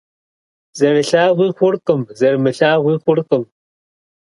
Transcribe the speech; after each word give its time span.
Зэрылъагъуи 0.77 1.49
хъуркъым, 1.57 2.01
зэрымылъагъууи 2.19 3.01
хъуркъым. 3.03 3.43